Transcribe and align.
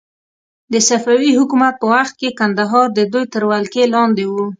د 0.73 0.75
صفوي 0.87 1.31
حکومت 1.39 1.73
په 1.81 1.85
وخت 1.93 2.13
کې 2.21 2.37
کندهار 2.39 2.87
د 2.93 2.99
دوی 3.11 3.25
تر 3.33 3.43
ولکې 3.51 3.83
لاندې 3.95 4.25
و. 4.27 4.33